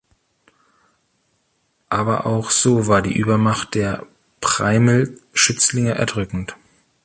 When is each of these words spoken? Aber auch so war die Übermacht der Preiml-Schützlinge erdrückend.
Aber 1.89 2.25
auch 2.25 2.49
so 2.49 2.87
war 2.87 3.03
die 3.03 3.15
Übermacht 3.15 3.75
der 3.75 4.03
Preiml-Schützlinge 4.39 5.93
erdrückend. 5.93 6.55